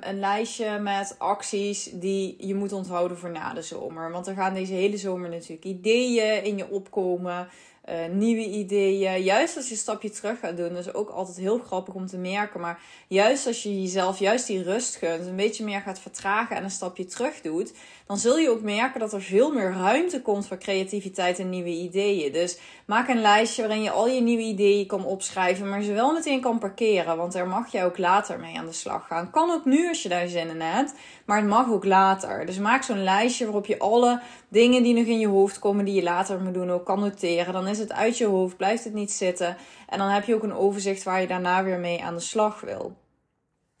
Een 0.00 0.18
lijstje 0.18 0.78
met 0.78 1.14
acties 1.18 1.90
die 1.92 2.46
je 2.46 2.54
moet 2.54 2.72
onthouden 2.72 3.18
voor 3.18 3.30
na 3.30 3.52
de 3.52 3.62
zomer. 3.62 4.10
Want 4.10 4.26
er 4.26 4.34
gaan 4.34 4.54
deze 4.54 4.72
hele 4.72 4.96
zomer 4.96 5.28
natuurlijk 5.28 5.64
ideeën 5.64 6.44
in 6.44 6.56
je 6.56 6.70
opkomen. 6.70 7.48
Uh, 7.88 7.94
nieuwe 8.12 8.44
ideeën. 8.44 9.22
Juist 9.22 9.56
als 9.56 9.66
je 9.66 9.72
een 9.72 9.78
stapje 9.78 10.10
terug 10.10 10.38
gaat 10.38 10.56
doen, 10.56 10.68
dat 10.68 10.86
is 10.86 10.94
ook 10.94 11.08
altijd 11.08 11.36
heel 11.36 11.58
grappig 11.58 11.94
om 11.94 12.06
te 12.06 12.18
merken. 12.18 12.60
Maar 12.60 12.80
juist 13.08 13.46
als 13.46 13.62
je 13.62 13.80
jezelf 13.82 14.18
juist 14.18 14.46
die 14.46 14.62
rust 14.62 14.96
gunt, 14.96 15.26
een 15.26 15.36
beetje 15.36 15.64
meer 15.64 15.80
gaat 15.80 16.00
vertragen 16.00 16.56
en 16.56 16.64
een 16.64 16.70
stapje 16.70 17.04
terug 17.04 17.40
doet, 17.40 17.72
dan 18.06 18.18
zul 18.18 18.38
je 18.38 18.50
ook 18.50 18.62
merken 18.62 19.00
dat 19.00 19.12
er 19.12 19.22
veel 19.22 19.52
meer 19.52 19.72
ruimte 19.72 20.22
komt 20.22 20.46
voor 20.46 20.58
creativiteit 20.58 21.38
en 21.38 21.48
nieuwe 21.48 21.68
ideeën. 21.68 22.32
Dus 22.32 22.58
maak 22.84 23.08
een 23.08 23.20
lijstje 23.20 23.62
waarin 23.62 23.82
je 23.82 23.90
al 23.90 24.08
je 24.08 24.20
nieuwe 24.20 24.42
ideeën 24.42 24.86
kan 24.86 25.04
opschrijven, 25.04 25.68
maar 25.68 25.82
ze 25.82 25.92
wel 25.92 26.12
meteen 26.12 26.40
kan 26.40 26.58
parkeren, 26.58 27.16
want 27.16 27.32
daar 27.32 27.48
mag 27.48 27.72
je 27.72 27.84
ook 27.84 27.98
later 27.98 28.40
mee 28.40 28.58
aan 28.58 28.66
de 28.66 28.72
slag 28.72 29.06
gaan. 29.06 29.30
Kan 29.30 29.50
ook 29.50 29.64
nu 29.64 29.88
als 29.88 30.02
je 30.02 30.08
daar 30.08 30.28
zin 30.28 30.48
in 30.48 30.60
hebt, 30.60 30.94
maar 31.30 31.38
het 31.38 31.48
mag 31.48 31.70
ook 31.70 31.84
later. 31.84 32.46
Dus 32.46 32.58
maak 32.58 32.82
zo'n 32.82 33.02
lijstje 33.02 33.44
waarop 33.44 33.66
je 33.66 33.78
alle 33.78 34.20
dingen 34.48 34.82
die 34.82 34.94
nog 34.94 35.04
in 35.04 35.18
je 35.18 35.26
hoofd 35.26 35.58
komen, 35.58 35.84
die 35.84 35.94
je 35.94 36.02
later 36.02 36.40
moet 36.40 36.54
doen, 36.54 36.70
ook 36.70 36.84
kan 36.84 37.00
noteren. 37.00 37.52
Dan 37.52 37.68
is 37.68 37.78
het 37.78 37.92
uit 37.92 38.18
je 38.18 38.26
hoofd, 38.26 38.56
blijft 38.56 38.84
het 38.84 38.94
niet 38.94 39.12
zitten. 39.12 39.56
En 39.88 39.98
dan 39.98 40.08
heb 40.08 40.24
je 40.24 40.34
ook 40.34 40.42
een 40.42 40.54
overzicht 40.54 41.02
waar 41.02 41.20
je 41.20 41.26
daarna 41.26 41.64
weer 41.64 41.78
mee 41.78 42.02
aan 42.02 42.14
de 42.14 42.20
slag 42.20 42.60
wil. 42.60 42.96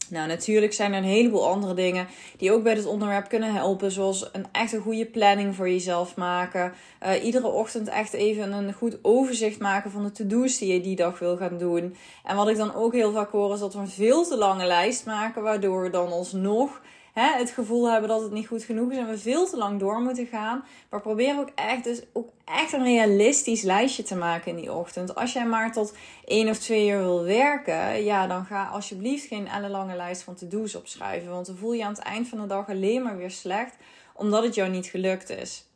Nou, 0.08 0.28
natuurlijk 0.28 0.72
zijn 0.72 0.92
er 0.92 0.98
een 0.98 1.04
heleboel 1.04 1.48
andere 1.48 1.74
dingen 1.74 2.06
die 2.36 2.52
ook 2.52 2.62
bij 2.62 2.74
dit 2.74 2.86
onderwerp 2.86 3.28
kunnen 3.28 3.52
helpen. 3.52 3.90
Zoals 3.90 4.28
een 4.32 4.46
echt 4.52 4.72
een 4.72 4.80
goede 4.80 5.06
planning 5.06 5.54
voor 5.54 5.68
jezelf 5.68 6.16
maken. 6.16 6.72
Uh, 7.02 7.24
iedere 7.24 7.46
ochtend 7.46 7.88
echt 7.88 8.12
even 8.12 8.52
een 8.52 8.72
goed 8.72 8.98
overzicht 9.02 9.58
maken 9.58 9.90
van 9.90 10.02
de 10.02 10.12
to-do's 10.12 10.58
die 10.58 10.72
je 10.72 10.80
die 10.80 10.96
dag 10.96 11.18
wil 11.18 11.36
gaan 11.36 11.58
doen. 11.58 11.96
En 12.24 12.36
wat 12.36 12.48
ik 12.48 12.56
dan 12.56 12.74
ook 12.74 12.92
heel 12.92 13.12
vaak 13.12 13.30
hoor 13.30 13.54
is 13.54 13.60
dat 13.60 13.74
we 13.74 13.80
een 13.80 13.88
veel 13.88 14.24
te 14.24 14.36
lange 14.36 14.66
lijst 14.66 15.06
maken. 15.06 15.42
Waardoor 15.42 15.82
we 15.82 15.90
dan 15.90 16.12
alsnog 16.12 16.80
hè, 17.12 17.38
het 17.38 17.50
gevoel 17.50 17.90
hebben 17.90 18.08
dat 18.08 18.22
het 18.22 18.32
niet 18.32 18.46
goed 18.46 18.62
genoeg 18.62 18.90
is 18.90 18.98
en 18.98 19.08
we 19.08 19.18
veel 19.18 19.46
te 19.46 19.56
lang 19.56 19.78
door 19.78 20.00
moeten 20.00 20.26
gaan. 20.26 20.64
Maar 20.90 21.00
probeer 21.00 21.38
ook 21.38 21.50
echt, 21.54 21.84
dus 21.84 22.02
ook 22.12 22.28
echt 22.44 22.72
een 22.72 22.84
realistisch 22.84 23.62
lijstje 23.62 24.02
te 24.02 24.16
maken 24.16 24.50
in 24.50 24.56
die 24.56 24.72
ochtend. 24.72 25.14
Als 25.14 25.32
jij 25.32 25.46
maar 25.46 25.72
tot 25.72 25.94
één 26.24 26.48
of 26.48 26.58
twee 26.58 26.88
uur 26.88 26.98
wil 26.98 27.24
werken, 27.24 28.04
ja, 28.04 28.26
dan 28.26 28.44
ga 28.44 28.66
alsjeblieft 28.66 29.26
geen 29.26 29.48
ellenlange 29.48 29.96
lijst 29.96 30.22
van 30.22 30.34
to-do's 30.34 30.74
opschrijven. 30.74 31.30
Want 31.30 31.46
dan 31.46 31.56
voel 31.56 31.72
je 31.72 31.84
aan 31.84 31.92
het 31.92 32.02
eind 32.02 32.28
van 32.28 32.40
de 32.40 32.46
dag 32.46 32.68
alleen 32.68 33.02
maar 33.02 33.16
weer 33.16 33.30
slecht, 33.30 33.76
omdat 34.14 34.42
het 34.42 34.54
jou 34.54 34.70
niet 34.70 34.86
gelukt 34.86 35.30
is. 35.30 35.69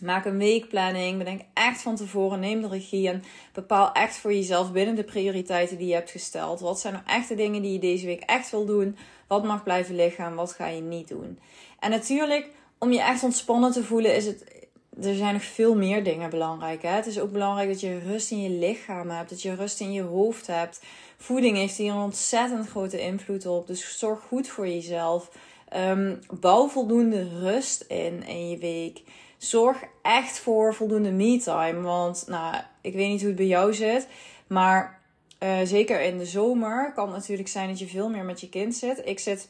Maak 0.00 0.24
een 0.24 0.38
weekplanning. 0.38 1.18
Bedenk 1.18 1.40
echt 1.54 1.82
van 1.82 1.96
tevoren. 1.96 2.40
Neem 2.40 2.60
de 2.60 2.68
regie. 2.68 3.08
En 3.08 3.22
bepaal 3.52 3.92
echt 3.92 4.16
voor 4.16 4.32
jezelf 4.32 4.72
binnen 4.72 4.94
de 4.94 5.04
prioriteiten 5.04 5.78
die 5.78 5.86
je 5.86 5.94
hebt 5.94 6.10
gesteld. 6.10 6.60
Wat 6.60 6.80
zijn 6.80 6.92
nou 6.92 7.04
echt 7.06 7.28
de 7.28 7.34
dingen 7.34 7.62
die 7.62 7.72
je 7.72 7.78
deze 7.78 8.06
week 8.06 8.20
echt 8.20 8.50
wil 8.50 8.64
doen? 8.64 8.96
Wat 9.26 9.44
mag 9.44 9.62
blijven 9.62 9.94
liggen 9.94 10.24
en 10.24 10.34
wat 10.34 10.52
ga 10.52 10.66
je 10.66 10.80
niet 10.80 11.08
doen? 11.08 11.38
En 11.78 11.90
natuurlijk, 11.90 12.48
om 12.78 12.92
je 12.92 13.00
echt 13.00 13.22
ontspannen 13.22 13.72
te 13.72 13.84
voelen, 13.84 14.14
is 14.14 14.26
het. 14.26 14.58
Er 15.02 15.14
zijn 15.14 15.32
nog 15.32 15.44
veel 15.44 15.76
meer 15.76 16.04
dingen 16.04 16.30
belangrijk. 16.30 16.82
Hè? 16.82 16.88
Het 16.88 17.06
is 17.06 17.20
ook 17.20 17.32
belangrijk 17.32 17.68
dat 17.68 17.80
je 17.80 17.98
rust 17.98 18.30
in 18.30 18.42
je 18.42 18.50
lichaam 18.50 19.10
hebt. 19.10 19.30
Dat 19.30 19.42
je 19.42 19.54
rust 19.54 19.80
in 19.80 19.92
je 19.92 20.02
hoofd 20.02 20.46
hebt. 20.46 20.80
Voeding 21.16 21.56
heeft 21.56 21.76
hier 21.76 21.92
een 21.92 22.02
ontzettend 22.02 22.68
grote 22.68 23.00
invloed 23.00 23.46
op. 23.46 23.66
Dus 23.66 23.98
zorg 23.98 24.20
goed 24.20 24.48
voor 24.48 24.68
jezelf. 24.68 25.30
Um, 25.76 26.18
bouw 26.40 26.68
voldoende 26.68 27.28
rust 27.38 27.84
in 27.88 28.26
in 28.26 28.48
je 28.48 28.58
week 28.58 29.02
zorg 29.42 29.84
echt 30.02 30.38
voor 30.38 30.74
voldoende 30.74 31.10
me-time. 31.10 31.80
Want 31.80 32.24
nou, 32.26 32.56
ik 32.80 32.94
weet 32.94 33.08
niet 33.08 33.20
hoe 33.20 33.28
het 33.28 33.36
bij 33.36 33.46
jou 33.46 33.74
zit. 33.74 34.06
Maar 34.46 35.00
uh, 35.42 35.58
zeker 35.64 36.00
in 36.00 36.18
de 36.18 36.26
zomer 36.26 36.92
kan 36.94 37.06
het 37.06 37.16
natuurlijk 37.16 37.48
zijn 37.48 37.68
dat 37.68 37.78
je 37.78 37.86
veel 37.86 38.08
meer 38.08 38.24
met 38.24 38.40
je 38.40 38.48
kind 38.48 38.74
zit. 38.74 39.02
Ik 39.04 39.18
zit 39.18 39.48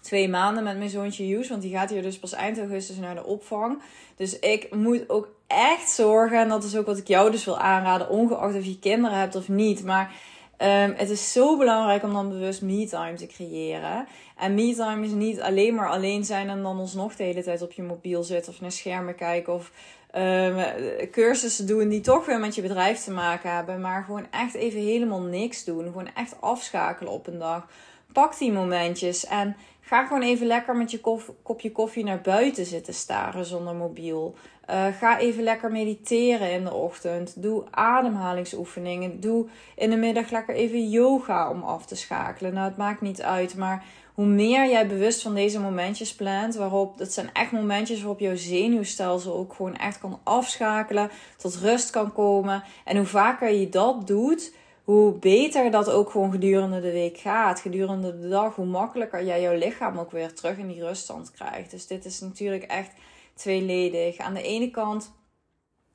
twee 0.00 0.28
maanden 0.28 0.64
met 0.64 0.78
mijn 0.78 0.90
zoontje 0.90 1.28
Joes. 1.28 1.48
Want 1.48 1.62
die 1.62 1.72
gaat 1.72 1.90
hier 1.90 2.02
dus 2.02 2.18
pas 2.18 2.32
eind 2.32 2.58
augustus 2.58 2.96
naar 2.96 3.14
de 3.14 3.24
opvang. 3.24 3.82
Dus 4.16 4.38
ik 4.38 4.74
moet 4.74 5.08
ook 5.08 5.28
echt 5.46 5.90
zorgen. 5.90 6.38
En 6.38 6.48
dat 6.48 6.64
is 6.64 6.76
ook 6.76 6.86
wat 6.86 6.98
ik 6.98 7.08
jou 7.08 7.30
dus 7.30 7.44
wil 7.44 7.58
aanraden. 7.58 8.08
Ongeacht 8.08 8.56
of 8.56 8.64
je 8.64 8.78
kinderen 8.78 9.18
hebt 9.18 9.34
of 9.34 9.48
niet. 9.48 9.84
Maar 9.84 10.12
um, 10.58 10.94
het 10.96 11.10
is 11.10 11.32
zo 11.32 11.56
belangrijk 11.56 12.02
om 12.02 12.12
dan 12.12 12.28
bewust 12.28 12.62
me-time 12.62 13.14
te 13.14 13.26
creëren. 13.26 14.06
En 14.36 14.54
me-time 14.54 15.04
is 15.04 15.12
niet 15.12 15.40
alleen 15.40 15.74
maar 15.74 15.88
alleen 15.88 16.24
zijn 16.24 16.48
en 16.48 16.62
dan 16.62 16.78
alsnog 16.78 17.16
de 17.16 17.24
hele 17.24 17.42
tijd 17.42 17.62
op 17.62 17.72
je 17.72 17.82
mobiel 17.82 18.22
zitten 18.22 18.52
of 18.52 18.60
naar 18.60 18.72
schermen 18.72 19.14
kijken 19.14 19.52
of 19.52 19.72
um, 20.16 20.56
cursussen 21.10 21.66
doen 21.66 21.88
die 21.88 22.00
toch 22.00 22.26
weer 22.26 22.40
met 22.40 22.54
je 22.54 22.62
bedrijf 22.62 23.04
te 23.04 23.10
maken 23.10 23.54
hebben. 23.54 23.80
Maar 23.80 24.04
gewoon 24.04 24.26
echt 24.30 24.54
even 24.54 24.80
helemaal 24.80 25.20
niks 25.20 25.64
doen. 25.64 25.84
Gewoon 25.84 26.14
echt 26.14 26.40
afschakelen 26.40 27.12
op 27.12 27.26
een 27.26 27.38
dag. 27.38 27.66
Pak 28.12 28.38
die 28.38 28.52
momentjes 28.52 29.26
en 29.26 29.56
ga 29.80 30.06
gewoon 30.06 30.22
even 30.22 30.46
lekker 30.46 30.76
met 30.76 30.90
je 30.90 31.00
kopje 31.42 31.72
koffie 31.72 32.04
naar 32.04 32.20
buiten 32.20 32.66
zitten 32.66 32.94
staren 32.94 33.44
zonder 33.44 33.74
mobiel. 33.74 34.34
Uh, 34.70 34.86
ga 34.98 35.18
even 35.18 35.42
lekker 35.42 35.70
mediteren 35.70 36.52
in 36.52 36.64
de 36.64 36.74
ochtend. 36.74 37.42
Doe 37.42 37.64
ademhalingsoefeningen. 37.70 39.20
Doe 39.20 39.46
in 39.76 39.90
de 39.90 39.96
middag 39.96 40.30
lekker 40.30 40.54
even 40.54 40.88
yoga 40.88 41.50
om 41.50 41.62
af 41.62 41.86
te 41.86 41.96
schakelen. 41.96 42.54
Nou, 42.54 42.68
het 42.68 42.76
maakt 42.76 43.00
niet 43.00 43.22
uit, 43.22 43.56
maar 43.56 43.84
hoe 44.14 44.26
meer 44.26 44.68
jij 44.68 44.86
bewust 44.86 45.22
van 45.22 45.34
deze 45.34 45.60
momentjes 45.60 46.14
plant, 46.14 46.54
waarop 46.54 46.98
dat 46.98 47.12
zijn 47.12 47.30
echt 47.32 47.52
momentjes 47.52 47.98
waarop 47.98 48.20
jouw 48.20 48.36
zenuwstelsel 48.36 49.34
ook 49.34 49.54
gewoon 49.54 49.76
echt 49.76 49.98
kan 49.98 50.20
afschakelen, 50.22 51.10
tot 51.36 51.56
rust 51.56 51.90
kan 51.90 52.12
komen. 52.12 52.62
En 52.84 52.96
hoe 52.96 53.06
vaker 53.06 53.50
je 53.50 53.68
dat 53.68 54.06
doet, 54.06 54.54
hoe 54.84 55.12
beter 55.12 55.70
dat 55.70 55.90
ook 55.90 56.10
gewoon 56.10 56.30
gedurende 56.30 56.80
de 56.80 56.92
week 56.92 57.18
gaat, 57.18 57.60
gedurende 57.60 58.20
de 58.20 58.28
dag, 58.28 58.54
hoe 58.54 58.66
makkelijker 58.66 59.24
jij 59.24 59.40
jouw 59.40 59.56
lichaam 59.56 59.98
ook 59.98 60.10
weer 60.10 60.34
terug 60.34 60.58
in 60.58 60.68
die 60.68 60.84
ruststand 60.84 61.32
krijgt. 61.32 61.70
Dus 61.70 61.86
dit 61.86 62.04
is 62.04 62.20
natuurlijk 62.20 62.62
echt 62.62 62.90
tweeledig. 63.38 64.16
Aan 64.16 64.34
de 64.34 64.42
ene 64.42 64.70
kant 64.70 65.12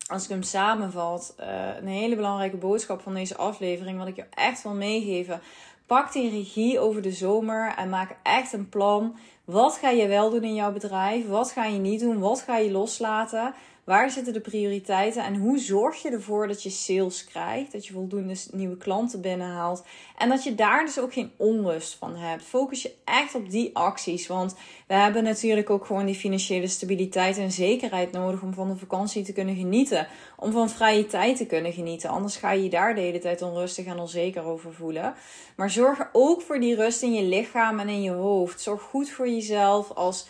als 0.07 0.23
ik 0.23 0.29
hem 0.29 0.43
samenvat, 0.43 1.35
uh, 1.39 1.45
een 1.77 1.87
hele 1.87 2.15
belangrijke 2.15 2.57
boodschap 2.57 3.01
van 3.01 3.13
deze 3.13 3.37
aflevering, 3.37 3.97
wat 3.97 4.07
ik 4.07 4.15
je 4.15 4.25
echt 4.29 4.63
wil 4.63 4.73
meegeven. 4.73 5.41
Pak 5.85 6.11
die 6.11 6.29
regie 6.29 6.79
over 6.79 7.01
de 7.01 7.11
zomer 7.11 7.73
en 7.77 7.89
maak 7.89 8.15
echt 8.23 8.53
een 8.53 8.69
plan. 8.69 9.15
Wat 9.45 9.77
ga 9.77 9.89
je 9.89 10.07
wel 10.07 10.29
doen 10.29 10.43
in 10.43 10.55
jouw 10.55 10.71
bedrijf? 10.71 11.27
Wat 11.27 11.51
ga 11.51 11.65
je 11.65 11.79
niet 11.79 11.99
doen? 11.99 12.19
Wat 12.19 12.41
ga 12.41 12.57
je 12.57 12.71
loslaten? 12.71 13.53
Waar 13.83 14.11
zitten 14.11 14.33
de 14.33 14.39
prioriteiten 14.39 15.23
en 15.23 15.35
hoe 15.35 15.59
zorg 15.59 16.01
je 16.01 16.09
ervoor 16.09 16.47
dat 16.47 16.63
je 16.63 16.69
sales 16.69 17.25
krijgt, 17.25 17.71
dat 17.71 17.85
je 17.85 17.93
voldoende 17.93 18.35
nieuwe 18.51 18.77
klanten 18.77 19.21
binnenhaalt 19.21 19.83
en 20.17 20.29
dat 20.29 20.43
je 20.43 20.55
daar 20.55 20.85
dus 20.85 20.99
ook 20.99 21.13
geen 21.13 21.31
onrust 21.37 21.95
van 21.95 22.15
hebt. 22.15 22.43
Focus 22.43 22.81
je 22.81 22.93
echt 23.03 23.35
op 23.35 23.49
die 23.49 23.75
acties, 23.75 24.27
want 24.27 24.55
we 24.87 24.93
hebben 24.93 25.23
natuurlijk 25.23 25.69
ook 25.69 25.85
gewoon 25.85 26.05
die 26.05 26.15
financiële 26.15 26.67
stabiliteit 26.67 27.37
en 27.37 27.51
zekerheid 27.51 28.11
nodig 28.11 28.41
om 28.41 28.53
van 28.53 28.67
de 28.67 28.75
vakantie 28.75 29.23
te 29.23 29.33
kunnen 29.33 29.55
genieten, 29.55 30.07
om 30.37 30.51
van 30.51 30.69
vrije 30.69 31.05
tijd 31.05 31.37
te 31.37 31.45
kunnen 31.45 31.73
genieten. 31.73 32.09
Anders 32.09 32.35
ga 32.35 32.51
je 32.51 32.63
je 32.63 32.69
daar 32.69 32.95
de 32.95 33.01
hele 33.01 33.19
tijd 33.19 33.41
onrustig 33.41 33.85
en 33.85 33.99
onzeker 33.99 34.43
over 34.43 34.73
voelen. 34.73 35.13
Maar 35.55 35.69
zorg 35.69 36.09
ook 36.11 36.41
voor 36.41 36.59
die 36.59 36.75
rust 36.75 37.01
in 37.01 37.13
je 37.13 37.23
lichaam 37.23 37.79
en 37.79 37.89
in 37.89 38.01
je 38.01 38.11
hoofd. 38.11 38.61
Zorg 38.61 38.81
goed 38.81 39.09
voor 39.09 39.29
jezelf 39.29 39.91
als 39.91 40.27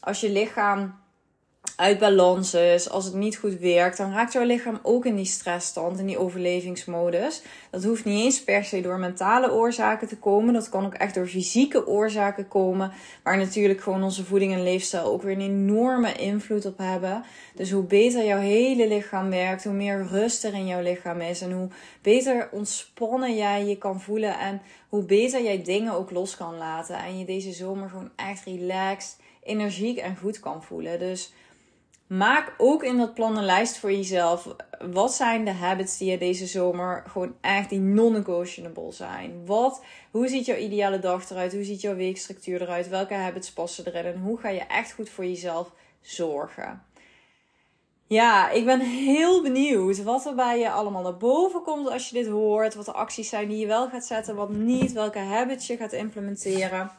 als 0.00 0.20
je 0.20 0.30
lichaam 0.30 0.94
uit 1.78 1.98
balans 1.98 2.56
als 2.88 3.04
het 3.04 3.14
niet 3.14 3.36
goed 3.36 3.58
werkt, 3.58 3.96
dan 3.96 4.12
raakt 4.12 4.32
jouw 4.32 4.44
lichaam 4.44 4.78
ook 4.82 5.04
in 5.04 5.16
die 5.16 5.24
stressstand, 5.24 5.98
in 5.98 6.06
die 6.06 6.18
overlevingsmodus. 6.18 7.42
Dat 7.70 7.84
hoeft 7.84 8.04
niet 8.04 8.24
eens 8.24 8.44
per 8.44 8.64
se 8.64 8.80
door 8.80 8.98
mentale 8.98 9.52
oorzaken 9.52 10.08
te 10.08 10.16
komen. 10.16 10.54
Dat 10.54 10.68
kan 10.68 10.84
ook 10.86 10.94
echt 10.94 11.14
door 11.14 11.26
fysieke 11.26 11.86
oorzaken 11.86 12.48
komen, 12.48 12.92
waar 13.22 13.36
natuurlijk 13.36 13.80
gewoon 13.80 14.02
onze 14.02 14.24
voeding 14.24 14.52
en 14.52 14.62
leefstijl 14.62 15.04
ook 15.04 15.22
weer 15.22 15.32
een 15.32 15.40
enorme 15.40 16.12
invloed 16.12 16.66
op 16.66 16.78
hebben. 16.78 17.24
Dus 17.54 17.70
hoe 17.70 17.84
beter 17.84 18.24
jouw 18.24 18.40
hele 18.40 18.88
lichaam 18.88 19.30
werkt, 19.30 19.64
hoe 19.64 19.72
meer 19.72 20.06
rust 20.10 20.44
er 20.44 20.54
in 20.54 20.66
jouw 20.66 20.82
lichaam 20.82 21.20
is 21.20 21.40
en 21.40 21.52
hoe 21.52 21.68
beter 22.02 22.48
ontspannen 22.52 23.36
jij 23.36 23.64
je 23.64 23.78
kan 23.78 24.00
voelen 24.00 24.38
en 24.38 24.60
hoe 24.88 25.02
beter 25.02 25.42
jij 25.42 25.62
dingen 25.62 25.92
ook 25.92 26.10
los 26.10 26.36
kan 26.36 26.56
laten 26.56 26.96
en 26.98 27.18
je 27.18 27.24
deze 27.24 27.52
zomer 27.52 27.88
gewoon 27.88 28.10
echt 28.16 28.44
relaxed, 28.44 29.16
energiek 29.42 29.98
en 29.98 30.16
goed 30.16 30.40
kan 30.40 30.62
voelen. 30.62 30.98
Dus 30.98 31.32
Maak 32.08 32.54
ook 32.56 32.82
in 32.82 32.96
dat 32.96 33.14
plan 33.14 33.36
een 33.36 33.44
lijst 33.44 33.78
voor 33.78 33.92
jezelf. 33.92 34.54
Wat 34.92 35.14
zijn 35.14 35.44
de 35.44 35.50
habits 35.50 35.98
die 35.98 36.10
je 36.10 36.18
deze 36.18 36.46
zomer 36.46 37.04
gewoon 37.08 37.34
echt 37.40 37.70
die 37.70 37.80
non-negotiable 37.80 38.92
zijn? 38.92 39.46
Wat, 39.46 39.82
hoe 40.10 40.28
ziet 40.28 40.46
jouw 40.46 40.56
ideale 40.56 40.98
dag 40.98 41.30
eruit? 41.30 41.52
Hoe 41.52 41.64
ziet 41.64 41.80
jouw 41.80 41.94
weekstructuur 41.94 42.62
eruit? 42.62 42.88
Welke 42.88 43.14
habits 43.14 43.52
passen 43.52 43.86
erin? 43.86 44.04
En 44.04 44.20
hoe 44.20 44.38
ga 44.38 44.48
je 44.48 44.60
echt 44.60 44.92
goed 44.92 45.10
voor 45.10 45.24
jezelf 45.24 45.70
zorgen? 46.00 46.82
Ja, 48.06 48.50
ik 48.50 48.64
ben 48.64 48.80
heel 48.80 49.42
benieuwd 49.42 50.02
wat 50.02 50.26
er 50.26 50.34
bij 50.34 50.58
je 50.58 50.70
allemaal 50.70 51.02
naar 51.02 51.16
boven 51.16 51.62
komt 51.62 51.90
als 51.90 52.08
je 52.08 52.14
dit 52.14 52.26
hoort. 52.28 52.74
Wat 52.74 52.84
de 52.84 52.92
acties 52.92 53.28
zijn 53.28 53.48
die 53.48 53.58
je 53.58 53.66
wel 53.66 53.88
gaat 53.88 54.06
zetten, 54.06 54.36
wat 54.36 54.50
niet. 54.50 54.92
Welke 54.92 55.18
habits 55.18 55.66
je 55.66 55.76
gaat 55.76 55.92
implementeren. 55.92 56.90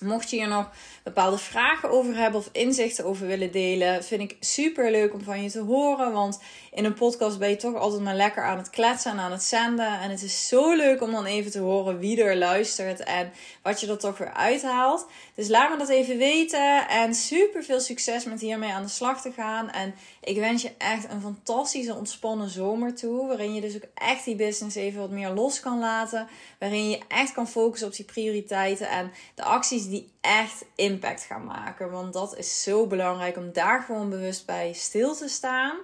Mocht 0.00 0.30
je 0.30 0.36
hier 0.36 0.48
nog 0.48 0.70
bepaalde 1.04 1.38
vragen 1.38 1.90
over 1.90 2.16
hebben 2.16 2.40
of 2.40 2.48
inzichten 2.52 3.04
over 3.04 3.26
willen 3.26 3.52
delen, 3.52 4.04
vind 4.04 4.20
ik 4.20 4.36
super 4.40 4.90
leuk 4.90 5.14
om 5.14 5.22
van 5.22 5.42
je 5.42 5.50
te 5.50 5.60
horen. 5.60 6.12
Want 6.12 6.40
in 6.72 6.84
een 6.84 6.94
podcast 6.94 7.38
ben 7.38 7.48
je 7.48 7.56
toch 7.56 7.74
altijd 7.74 8.02
maar 8.02 8.14
lekker 8.14 8.42
aan 8.42 8.58
het 8.58 8.70
kletsen 8.70 9.10
en 9.10 9.18
aan 9.18 9.32
het 9.32 9.42
zenden. 9.42 10.00
En 10.00 10.10
het 10.10 10.22
is 10.22 10.48
zo 10.48 10.74
leuk 10.74 11.02
om 11.02 11.10
dan 11.10 11.24
even 11.24 11.50
te 11.50 11.58
horen 11.58 11.98
wie 11.98 12.22
er 12.22 12.36
luistert 12.36 13.00
en 13.00 13.32
wat 13.62 13.80
je 13.80 13.86
er 13.86 13.98
toch 13.98 14.18
weer 14.18 14.32
uithaalt. 14.32 15.06
Dus 15.34 15.48
laat 15.48 15.70
me 15.70 15.76
dat 15.76 15.88
even 15.88 16.16
weten. 16.18 16.88
En 16.88 17.14
super 17.14 17.64
veel 17.64 17.80
succes 17.80 18.24
met 18.24 18.40
hiermee 18.40 18.72
aan 18.72 18.82
de 18.82 18.88
slag 18.88 19.20
te 19.20 19.32
gaan. 19.32 19.70
En 19.70 19.94
ik 20.20 20.38
wens 20.38 20.62
je 20.62 20.72
echt 20.78 21.10
een 21.10 21.20
fantastische 21.20 21.94
ontspannen 21.94 22.48
zomer 22.48 22.94
toe. 22.94 23.26
Waarin 23.26 23.54
je 23.54 23.60
dus 23.60 23.74
ook 23.74 23.88
echt 23.94 24.24
die 24.24 24.36
business 24.36 24.76
even 24.76 25.00
wat 25.00 25.10
meer 25.10 25.30
los 25.30 25.60
kan 25.60 25.78
laten. 25.78 26.28
Waarin 26.58 26.90
je 26.90 27.00
echt 27.08 27.32
kan 27.32 27.48
focussen 27.48 27.88
op 27.88 27.96
die 27.96 28.04
prioriteiten 28.04 28.88
en 28.88 29.12
de 29.34 29.42
acties 29.42 29.88
die 29.94 30.12
echt 30.20 30.64
impact 30.74 31.22
gaan 31.22 31.44
maken. 31.44 31.90
Want 31.90 32.12
dat 32.12 32.36
is 32.36 32.62
zo 32.62 32.86
belangrijk 32.86 33.36
om 33.36 33.52
daar 33.52 33.82
gewoon 33.82 34.10
bewust 34.10 34.46
bij 34.46 34.72
stil 34.72 35.14
te 35.14 35.28
staan. 35.28 35.76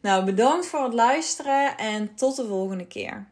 Nou, 0.00 0.24
bedankt 0.24 0.66
voor 0.66 0.82
het 0.82 0.94
luisteren 0.94 1.76
en 1.76 2.14
tot 2.14 2.36
de 2.36 2.46
volgende 2.46 2.86
keer. 2.86 3.26